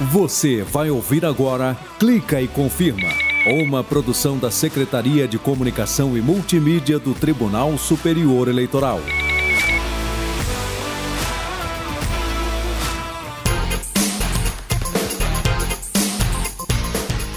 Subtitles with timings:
[0.00, 3.08] Você vai ouvir agora Clica e Confirma,
[3.46, 9.00] uma produção da Secretaria de Comunicação e Multimídia do Tribunal Superior Eleitoral.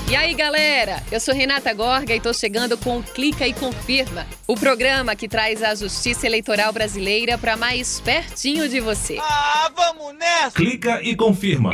[0.08, 1.02] E aí, galera?
[1.12, 5.64] Eu sou Renata Gorga e tô chegando com Clica e Confirma, o programa que traz
[5.64, 9.18] a justiça eleitoral brasileira para mais pertinho de você.
[9.20, 10.52] Ah, vamos nessa!
[10.52, 11.72] Clica e confirma.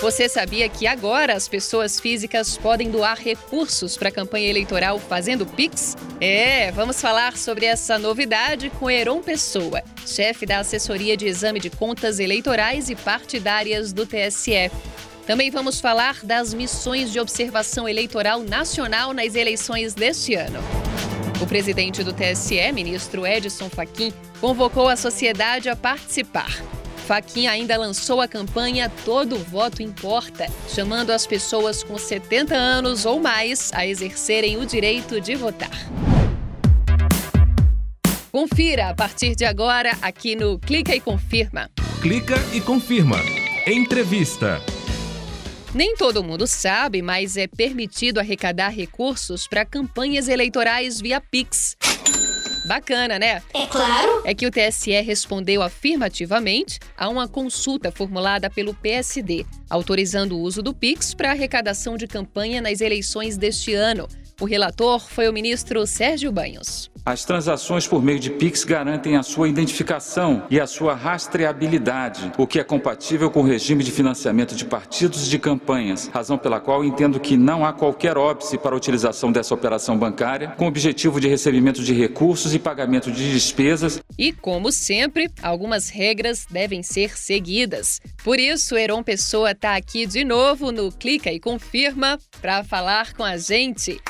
[0.00, 5.46] Você sabia que agora as pessoas físicas podem doar recursos para a campanha eleitoral fazendo
[5.46, 5.96] Pix?
[6.20, 11.70] É, vamos falar sobre essa novidade com Heron Pessoa, chefe da Assessoria de Exame de
[11.70, 14.70] Contas Eleitorais e Partidárias do TSE.
[15.26, 20.60] Também vamos falar das missões de observação eleitoral nacional nas eleições deste ano.
[21.40, 26.75] O presidente do TSE, ministro Edson Fachin, convocou a sociedade a participar.
[27.06, 33.20] Faquin ainda lançou a campanha Todo Voto Importa, chamando as pessoas com 70 anos ou
[33.20, 35.70] mais a exercerem o direito de votar.
[38.32, 41.70] Confira a partir de agora aqui no Clica e Confirma.
[42.02, 43.18] Clica e confirma.
[43.64, 44.60] Entrevista.
[45.72, 51.76] Nem todo mundo sabe, mas é permitido arrecadar recursos para campanhas eleitorais via Pix.
[52.66, 53.42] Bacana, né?
[53.54, 54.22] É claro.
[54.24, 60.62] É que o TSE respondeu afirmativamente a uma consulta formulada pelo PSD, autorizando o uso
[60.62, 64.08] do Pix para arrecadação de campanha nas eleições deste ano.
[64.38, 66.90] O relator foi o ministro Sérgio Banhos.
[67.06, 72.46] As transações por meio de Pix garantem a sua identificação e a sua rastreabilidade, o
[72.46, 76.60] que é compatível com o regime de financiamento de partidos e de campanhas, razão pela
[76.60, 80.68] qual entendo que não há qualquer óbice para a utilização dessa operação bancária, com o
[80.68, 84.02] objetivo de recebimento de recursos e pagamento de despesas.
[84.18, 88.00] E, como sempre, algumas regras devem ser seguidas.
[88.22, 93.22] Por isso, Heron Pessoa está aqui de novo no Clica e Confirma para falar com
[93.22, 94.00] a gente.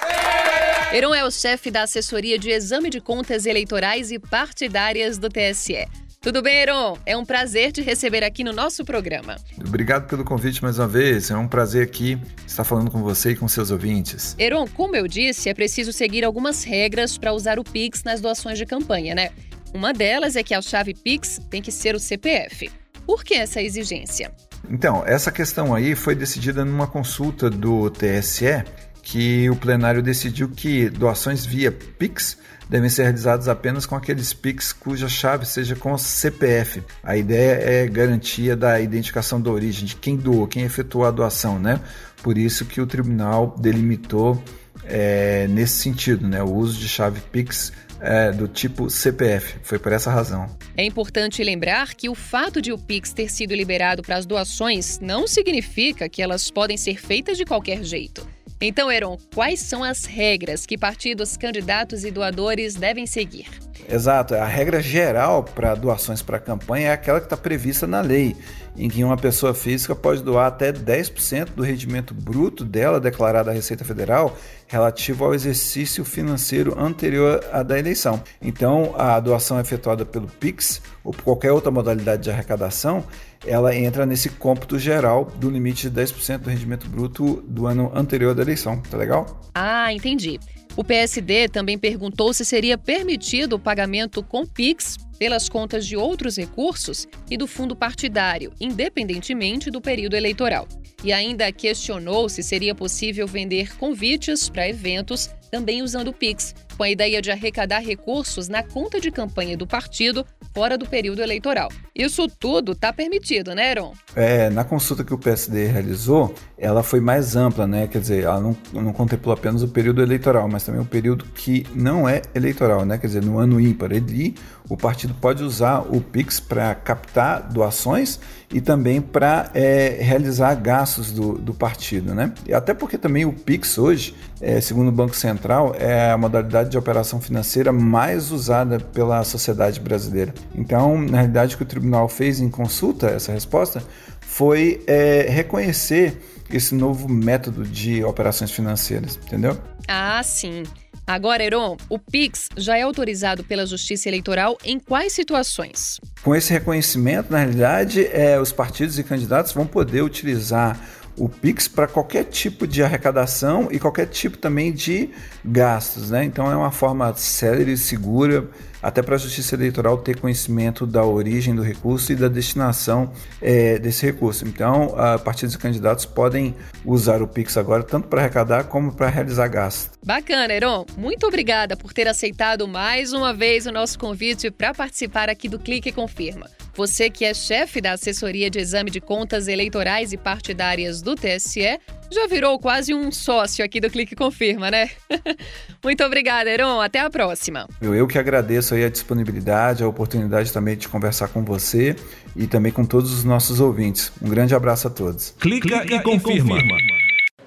[0.92, 5.86] Heron é o chefe da assessoria de exame de contas eleitorais e partidárias do TSE.
[6.20, 6.96] Tudo bem, Heron?
[7.04, 9.36] É um prazer te receber aqui no nosso programa.
[9.58, 11.30] Obrigado pelo convite mais uma vez.
[11.30, 14.34] É um prazer aqui estar falando com você e com seus ouvintes.
[14.38, 18.56] Heron, como eu disse, é preciso seguir algumas regras para usar o Pix nas doações
[18.56, 19.30] de campanha, né?
[19.74, 22.70] Uma delas é que a chave Pix tem que ser o CPF.
[23.04, 24.32] Por que essa exigência?
[24.68, 28.64] Então, essa questão aí foi decidida numa consulta do TSE
[29.06, 32.36] que o plenário decidiu que doações via Pix
[32.68, 36.82] devem ser realizadas apenas com aqueles Pix cuja chave seja com CPF.
[37.04, 41.56] A ideia é garantia da identificação da origem de quem doou, quem efetuou a doação,
[41.56, 41.80] né?
[42.20, 44.42] Por isso que o tribunal delimitou
[44.82, 46.42] é, nesse sentido, né?
[46.42, 49.60] O uso de chave Pix é, do tipo CPF.
[49.62, 50.50] Foi por essa razão.
[50.76, 54.98] É importante lembrar que o fato de o Pix ter sido liberado para as doações
[54.98, 58.26] não significa que elas podem ser feitas de qualquer jeito.
[58.60, 63.48] Então, Heron, quais são as regras que partidos, candidatos e doadores devem seguir?
[63.88, 64.34] Exato.
[64.34, 68.34] A regra geral para doações para campanha é aquela que está prevista na lei,
[68.76, 73.52] em que uma pessoa física pode doar até 10% do rendimento bruto dela declarado à
[73.52, 74.36] Receita Federal
[74.66, 78.22] relativo ao exercício financeiro anterior à da eleição.
[78.40, 83.04] Então, a doação efetuada pelo Pix ou por qualquer outra modalidade de arrecadação,
[83.44, 88.34] ela entra nesse cômputo geral do limite de 10% do rendimento bruto do ano anterior
[88.34, 88.80] da eleição.
[88.80, 89.40] Tá legal?
[89.54, 90.38] Ah, entendi.
[90.76, 96.36] O PSD também perguntou se seria permitido o pagamento com Pix pelas contas de outros
[96.36, 100.68] recursos e do fundo partidário, independentemente do período eleitoral.
[101.02, 106.90] E ainda questionou se seria possível vender convites para eventos também usando Pix, com a
[106.90, 110.26] ideia de arrecadar recursos na conta de campanha do partido
[110.56, 111.68] fora do período eleitoral.
[111.94, 113.92] Isso tudo está permitido, né, Aaron?
[114.14, 117.86] É, na consulta que o PSD realizou, ela foi mais ampla, né?
[117.86, 121.66] Quer dizer, ela não, não contemplou apenas o período eleitoral, mas também o período que
[121.74, 122.96] não é eleitoral, né?
[122.96, 123.92] Quer dizer, no ano ímpar.
[123.92, 124.34] Ele,
[124.68, 128.18] o partido pode usar o Pix para captar doações
[128.52, 132.32] e também para é, realizar gastos do, do partido, né?
[132.46, 136.70] E até porque também o Pix hoje, é, segundo o Banco Central, é a modalidade
[136.70, 140.34] de operação financeira mais usada pela sociedade brasileira.
[140.54, 143.82] Então, na realidade, o que o tribunal fez em consulta, essa resposta,
[144.20, 146.20] foi é, reconhecer
[146.50, 149.56] esse novo método de operações financeiras, entendeu?
[149.88, 150.62] Ah, sim.
[151.06, 156.00] Agora, Heron, o PIX já é autorizado pela Justiça Eleitoral em quais situações?
[156.20, 160.76] Com esse reconhecimento, na realidade, é, os partidos e candidatos vão poder utilizar
[161.16, 165.10] o Pix para qualquer tipo de arrecadação e qualquer tipo também de
[165.44, 166.24] gastos, né?
[166.24, 168.48] Então é uma forma célere e segura
[168.82, 173.10] até para a Justiça Eleitoral ter conhecimento da origem do recurso e da destinação
[173.40, 174.46] é, desse recurso.
[174.46, 176.54] Então, a partidos e candidatos podem
[176.84, 179.90] usar o Pix agora tanto para arrecadar como para realizar gastos.
[180.04, 180.86] Bacana, Heron.
[180.96, 185.58] Muito obrigada por ter aceitado mais uma vez o nosso convite para participar aqui do
[185.58, 186.46] Clique Confirma.
[186.76, 191.80] Você que é chefe da assessoria de exame de contas eleitorais e partidárias do TSE,
[192.12, 194.90] já virou quase um sócio aqui do Clique Confirma, né?
[195.82, 196.78] Muito obrigada, Heron.
[196.78, 197.66] Até a próxima.
[197.80, 201.96] Eu que agradeço aí a disponibilidade, a oportunidade também de conversar com você
[202.36, 204.12] e também com todos os nossos ouvintes.
[204.20, 205.34] Um grande abraço a todos.
[205.40, 206.58] Clica, Clica e, confirma.
[206.58, 206.76] e confirma.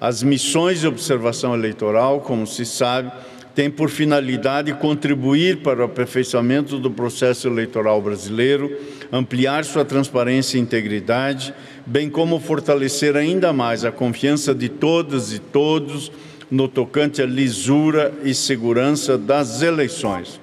[0.00, 3.12] As missões de observação eleitoral, como se sabe,
[3.60, 8.74] tem por finalidade contribuir para o aperfeiçoamento do processo eleitoral brasileiro,
[9.12, 11.52] ampliar sua transparência e integridade,
[11.84, 16.10] bem como fortalecer ainda mais a confiança de todas e todos
[16.50, 20.40] no tocante à lisura e segurança das eleições.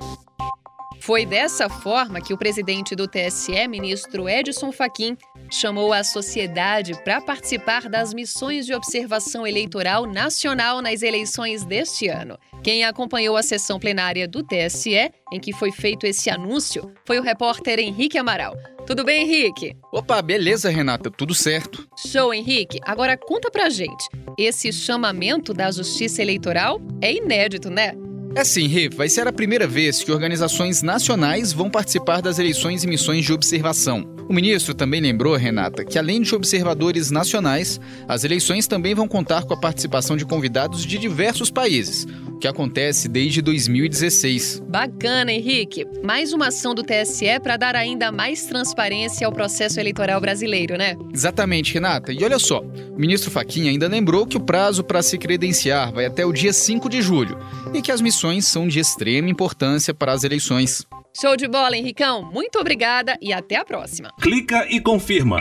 [1.08, 5.16] Foi dessa forma que o presidente do TSE, ministro Edson Fachin,
[5.50, 12.38] chamou a sociedade para participar das missões de observação eleitoral nacional nas eleições deste ano.
[12.62, 17.24] Quem acompanhou a sessão plenária do TSE, em que foi feito esse anúncio, foi o
[17.24, 18.58] repórter Henrique Amaral.
[18.86, 19.78] Tudo bem, Henrique?
[19.94, 21.88] Opa, beleza, Renata, tudo certo.
[22.06, 22.80] Show, Henrique.
[22.82, 24.10] Agora conta pra gente.
[24.38, 27.94] Esse chamamento da Justiça Eleitoral é inédito, né?
[28.36, 32.84] É sim, Rê, vai ser a primeira vez que organizações nacionais vão participar das eleições
[32.84, 34.06] e missões de observação.
[34.30, 39.44] O ministro também lembrou, Renata, que além de observadores nacionais, as eleições também vão contar
[39.44, 42.06] com a participação de convidados de diversos países,
[42.40, 44.62] que acontece desde 2016.
[44.68, 45.86] Bacana, Henrique.
[46.04, 50.96] Mais uma ação do TSE para dar ainda mais transparência ao processo eleitoral brasileiro, né?
[51.14, 52.12] Exatamente, Renata.
[52.14, 56.06] E olha só, o ministro Faquinha ainda lembrou que o prazo para se credenciar vai
[56.06, 57.38] até o dia 5 de julho
[57.74, 60.86] e que as missões são de extrema importância para as eleições.
[61.20, 62.30] Show de bola, Henricão.
[62.32, 64.12] Muito obrigada e até a próxima.
[64.22, 65.40] Clica e confirma.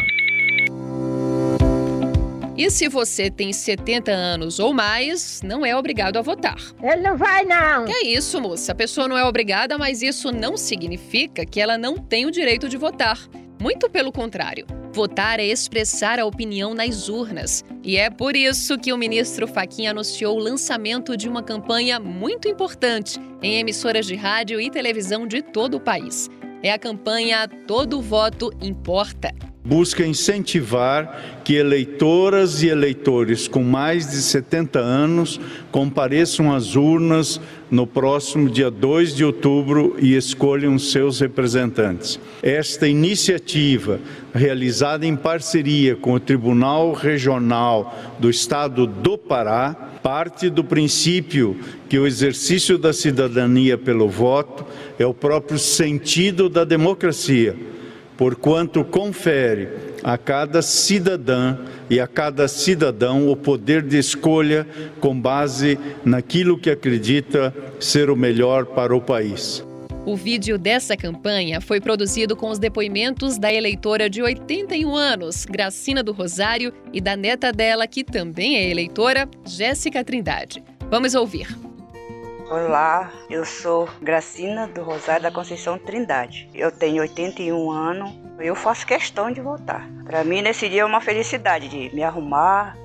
[2.59, 6.57] E se você tem 70 anos ou mais, não é obrigado a votar.
[6.83, 7.85] Ele não vai, não.
[7.85, 8.73] Que é isso, moça?
[8.73, 12.67] A pessoa não é obrigada, mas isso não significa que ela não tem o direito
[12.67, 13.19] de votar.
[13.61, 14.67] Muito pelo contrário.
[14.91, 17.63] Votar é expressar a opinião nas urnas.
[17.85, 22.49] E é por isso que o ministro Faquim anunciou o lançamento de uma campanha muito
[22.49, 26.31] importante em emissoras de rádio e televisão de todo o país.
[26.63, 29.35] É a campanha Todo Voto Importa
[29.67, 35.41] busca incentivar que eleitoras e eleitores com mais de 70 anos
[35.73, 42.21] compareçam às urnas no próximo dia 2 de outubro e escolham seus representantes.
[42.41, 43.99] Esta iniciativa,
[44.33, 51.57] realizada em parceria com o Tribunal Regional do Estado do Pará, parte do princípio
[51.89, 54.65] que o exercício da cidadania pelo voto
[54.97, 57.57] é o próprio sentido da democracia
[58.17, 59.69] porquanto confere
[60.03, 61.57] a cada cidadã
[61.89, 64.67] e a cada cidadão o poder de escolha
[65.01, 69.65] com base naquilo que acredita ser o melhor para o país.
[70.07, 76.01] O vídeo dessa campanha foi produzido com os depoimentos da eleitora de 81 anos, Gracina
[76.01, 80.63] do Rosário, e da neta dela, que também é eleitora, Jéssica Trindade.
[80.89, 81.66] Vamos ouvir.
[82.49, 86.49] Olá, eu sou Gracina do Rosário da Conceição Trindade.
[86.55, 88.13] Eu tenho 81 anos.
[88.39, 89.85] Eu faço questão de votar.
[90.05, 92.77] Para mim, nesse dia é uma felicidade de me arrumar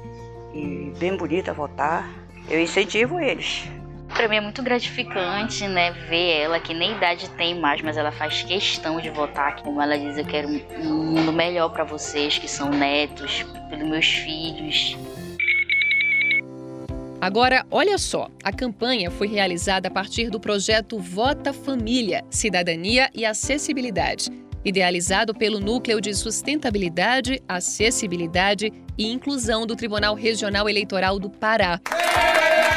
[0.51, 2.09] e bem bonita votar.
[2.49, 3.69] Eu incentivo eles.
[4.15, 8.11] Para mim é muito gratificante, né, ver ela que nem idade tem mais, mas ela
[8.11, 9.61] faz questão de votar.
[9.61, 14.07] Como ela diz, eu quero um mundo melhor para vocês que são netos, pelos meus
[14.07, 14.97] filhos.
[17.21, 23.23] Agora, olha só, a campanha foi realizada a partir do projeto Vota Família, Cidadania e
[23.23, 24.31] Acessibilidade,
[24.65, 31.79] idealizado pelo Núcleo de Sustentabilidade, Acessibilidade e Inclusão do Tribunal Regional Eleitoral do Pará.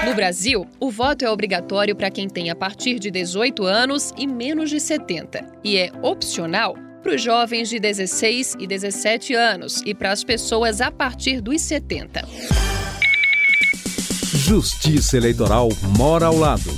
[0.05, 4.27] No Brasil, o voto é obrigatório para quem tem a partir de 18 anos e
[4.27, 9.95] menos de 70, e é opcional para os jovens de 16 e 17 anos e
[9.95, 12.94] para as pessoas a partir dos 70.
[14.37, 16.69] Justiça Eleitoral mora ao lado.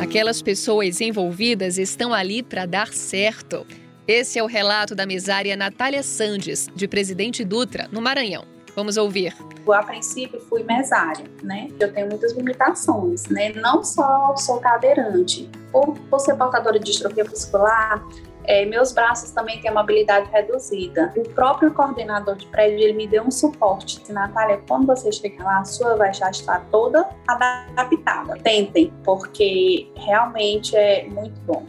[0.00, 3.66] Aquelas pessoas envolvidas estão ali para dar certo.
[4.06, 8.44] Esse é o relato da mesária Natália Sandes, de Presidente Dutra, no Maranhão.
[8.76, 9.34] Vamos ouvir.
[9.66, 11.68] Eu, a princípio, fui mesária, né?
[11.80, 13.52] Eu tenho muitas limitações, né?
[13.54, 15.50] Não só sou cadeirante.
[15.72, 18.06] Por, por ser portadora de distrofia muscular,
[18.48, 21.12] é, meus braços também têm uma habilidade reduzida.
[21.14, 24.10] O próprio coordenador de prédio ele me deu um suporte.
[24.10, 28.38] Natália, quando você chegar lá, a sua vai já estar toda adaptada.
[28.42, 31.66] Tentem, porque realmente é muito bom.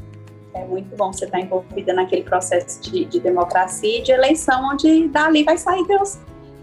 [0.54, 5.10] É muito bom você estar envolvida naquele processo de, de democracia e de eleição, onde
[5.10, 6.18] dali vai sair Deus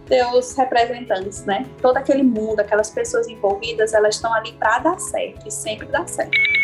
[0.06, 1.66] teus representantes, né?
[1.82, 6.06] Todo aquele mundo, aquelas pessoas envolvidas, elas estão ali para dar certo e sempre dá
[6.06, 6.55] certo.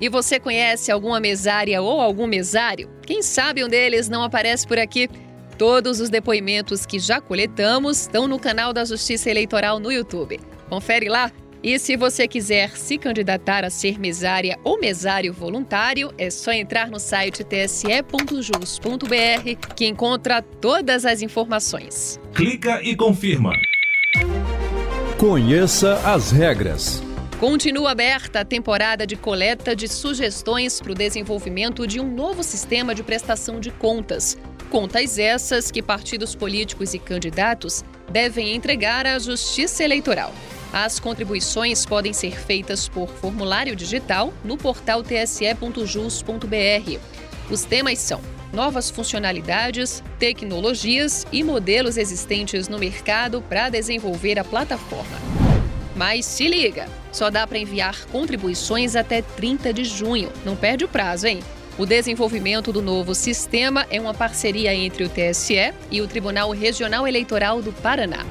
[0.00, 2.90] E você conhece alguma mesária ou algum mesário?
[3.02, 5.08] Quem sabe um deles não aparece por aqui?
[5.56, 10.40] Todos os depoimentos que já coletamos estão no canal da Justiça Eleitoral no YouTube.
[10.68, 11.30] Confere lá.
[11.62, 16.90] E se você quiser se candidatar a ser mesária ou mesário voluntário, é só entrar
[16.90, 18.14] no site tse.jus.br
[19.74, 22.20] que encontra todas as informações.
[22.34, 23.52] Clica e confirma.
[25.16, 27.03] Conheça as regras.
[27.44, 32.94] Continua aberta a temporada de coleta de sugestões para o desenvolvimento de um novo sistema
[32.94, 34.38] de prestação de contas.
[34.70, 40.32] Contas essas que partidos políticos e candidatos devem entregar à Justiça Eleitoral.
[40.72, 46.48] As contribuições podem ser feitas por formulário digital no portal tse.jus.br.
[47.50, 48.22] Os temas são
[48.54, 55.43] novas funcionalidades, tecnologias e modelos existentes no mercado para desenvolver a plataforma.
[55.94, 60.30] Mas se liga, só dá para enviar contribuições até 30 de junho.
[60.44, 61.40] Não perde o prazo, hein?
[61.76, 67.06] O desenvolvimento do novo sistema é uma parceria entre o TSE e o Tribunal Regional
[67.06, 68.24] Eleitoral do Paraná.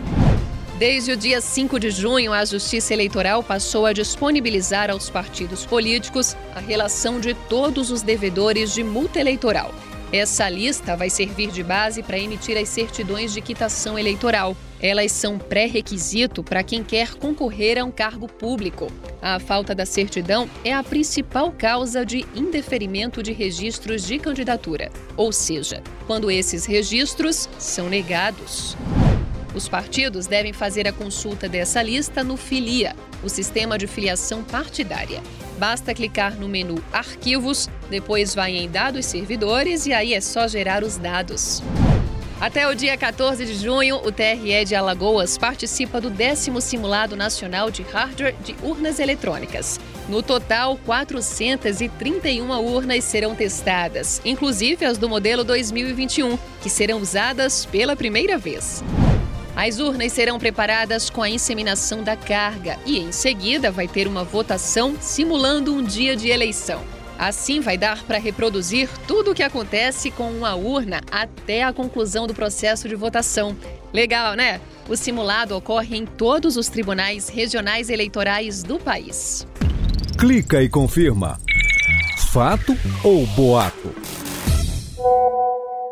[0.78, 6.36] Desde o dia 5 de junho, a Justiça Eleitoral passou a disponibilizar aos partidos políticos
[6.56, 9.74] a relação de todos os devedores de multa eleitoral.
[10.12, 14.56] Essa lista vai servir de base para emitir as certidões de quitação eleitoral.
[14.84, 18.92] Elas são pré-requisito para quem quer concorrer a um cargo público.
[19.22, 25.32] A falta da certidão é a principal causa de indeferimento de registros de candidatura, ou
[25.32, 28.76] seja, quando esses registros são negados.
[29.56, 35.22] Os partidos devem fazer a consulta dessa lista no Filia, o sistema de filiação partidária.
[35.58, 40.84] Basta clicar no menu Arquivos, depois vai em Dados Servidores e aí é só gerar
[40.84, 41.64] os dados.
[42.44, 47.72] Até o dia 14 de junho, o TRE de Alagoas participa do décimo Simulado Nacional
[47.72, 49.80] de Hardware de Urnas Eletrônicas.
[50.10, 57.96] No total, 431 urnas serão testadas, inclusive as do modelo 2021, que serão usadas pela
[57.96, 58.84] primeira vez.
[59.56, 64.26] As urnas serão preparadas com a inseminação da carga e, em seguida, vai ter uma
[64.26, 66.84] votação simulando um dia de eleição.
[67.24, 72.28] Assim, vai dar para reproduzir tudo o que acontece com uma urna até a conclusão
[72.28, 73.56] do processo de votação.
[73.94, 74.60] Legal, né?
[74.90, 79.48] O simulado ocorre em todos os tribunais regionais eleitorais do país.
[80.18, 81.40] Clica e confirma.
[82.34, 83.96] Fato ou boato?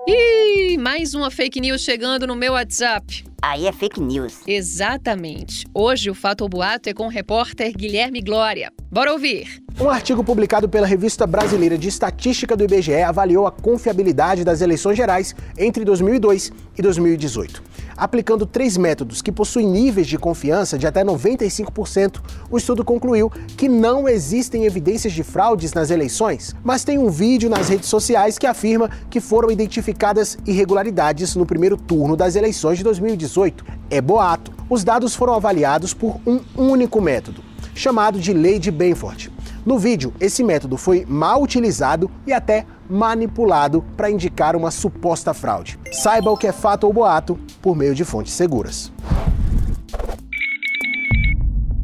[0.05, 3.23] E mais uma fake news chegando no meu WhatsApp.
[3.41, 4.41] Aí é fake news.
[4.45, 5.65] Exatamente.
[5.73, 8.71] Hoje o Fato ou Boato é com o repórter Guilherme Glória.
[8.91, 9.63] Bora ouvir.
[9.81, 14.95] Um artigo publicado pela Revista Brasileira de Estatística do IBGE avaliou a confiabilidade das eleições
[14.95, 17.63] gerais entre 2002 e 2018.
[17.97, 22.21] Aplicando três métodos que possuem níveis de confiança de até 95%,
[22.51, 27.50] o estudo concluiu que não existem evidências de fraudes nas eleições, mas tem um vídeo
[27.50, 32.83] nas redes sociais que afirma que foram identificadas irregularidades no primeiro turno das eleições de
[32.83, 33.65] 2018.
[33.89, 34.51] É boato.
[34.69, 39.40] Os dados foram avaliados por um único método, chamado de Lei de Benford.
[39.65, 45.77] No vídeo, esse método foi mal utilizado e até manipulado para indicar uma suposta fraude.
[45.91, 48.91] Saiba o que é fato ou boato por meio de fontes seguras.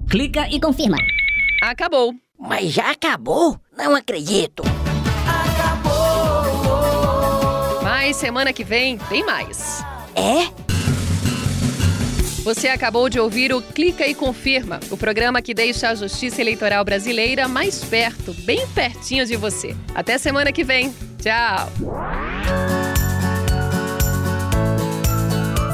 [0.10, 0.98] Clica e confirma.
[1.62, 2.14] Acabou.
[2.40, 3.60] Mas já acabou?
[3.78, 4.64] Não acredito.
[5.28, 5.94] Acabou.
[7.84, 9.84] Mas semana que vem tem mais.
[10.16, 10.67] É?
[12.48, 16.82] Você acabou de ouvir o Clica e Confirma, o programa que deixa a Justiça Eleitoral
[16.86, 19.76] Brasileira mais perto, bem pertinho de você.
[19.94, 20.96] Até semana que vem.
[21.22, 21.70] Tchau.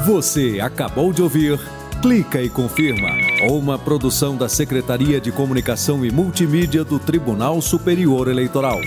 [0.04, 1.60] Você acabou de ouvir
[2.02, 3.10] Clica e Confirma,
[3.48, 8.80] uma produção da Secretaria de Comunicação e Multimídia do Tribunal Superior Eleitoral.